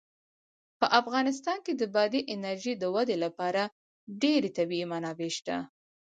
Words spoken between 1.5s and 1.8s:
کې